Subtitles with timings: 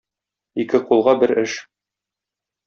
[0.63, 1.59] Ике кулга бер эш.